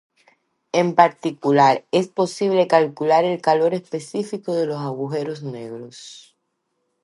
En 0.71 0.95
particular, 0.95 1.85
es 1.91 2.07
posible 2.07 2.67
calcular 2.67 3.23
el 3.23 3.39
calor 3.39 3.75
específico 3.75 4.55
de 4.55 4.65
los 4.65 4.77
agujeros 4.81 5.43
negros. 5.43 6.35